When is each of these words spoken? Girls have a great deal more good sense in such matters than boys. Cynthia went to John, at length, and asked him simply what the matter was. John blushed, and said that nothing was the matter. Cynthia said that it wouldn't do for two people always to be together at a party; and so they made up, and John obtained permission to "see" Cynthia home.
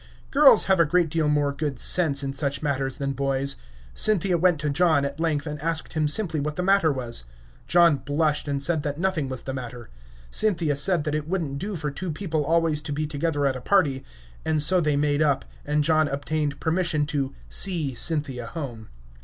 Girls 0.31 0.63
have 0.63 0.79
a 0.79 0.83
great 0.83 1.09
deal 1.11 1.29
more 1.29 1.51
good 1.53 1.77
sense 1.77 2.23
in 2.23 2.33
such 2.33 2.63
matters 2.63 2.95
than 2.95 3.11
boys. 3.13 3.55
Cynthia 3.93 4.35
went 4.35 4.59
to 4.61 4.69
John, 4.71 5.05
at 5.05 5.19
length, 5.19 5.45
and 5.45 5.61
asked 5.61 5.93
him 5.93 6.07
simply 6.07 6.39
what 6.39 6.55
the 6.55 6.63
matter 6.63 6.91
was. 6.91 7.25
John 7.67 7.97
blushed, 7.97 8.47
and 8.47 8.63
said 8.63 8.81
that 8.81 8.97
nothing 8.97 9.29
was 9.29 9.43
the 9.43 9.53
matter. 9.53 9.91
Cynthia 10.31 10.75
said 10.75 11.03
that 11.03 11.13
it 11.13 11.27
wouldn't 11.27 11.59
do 11.59 11.75
for 11.75 11.91
two 11.91 12.09
people 12.11 12.43
always 12.43 12.81
to 12.81 12.91
be 12.91 13.05
together 13.05 13.45
at 13.45 13.55
a 13.55 13.61
party; 13.61 14.03
and 14.43 14.59
so 14.59 14.81
they 14.81 14.95
made 14.95 15.21
up, 15.21 15.45
and 15.67 15.83
John 15.83 16.07
obtained 16.07 16.59
permission 16.59 17.05
to 17.05 17.35
"see" 17.47 17.93
Cynthia 17.93 18.47
home. 18.47 18.89